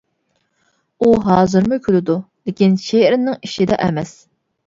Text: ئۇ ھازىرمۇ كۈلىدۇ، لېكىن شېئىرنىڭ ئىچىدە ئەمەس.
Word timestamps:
ئۇ 1.01 1.09
ھازىرمۇ 1.25 1.77
كۈلىدۇ، 1.87 2.15
لېكىن 2.49 2.79
شېئىرنىڭ 2.85 3.37
ئىچىدە 3.49 3.77
ئەمەس. 3.87 4.17